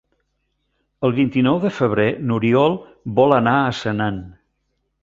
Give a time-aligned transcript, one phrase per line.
[1.09, 2.79] El vint-i-nou de febrer n'Oriol
[3.21, 4.21] vol anar a Senan.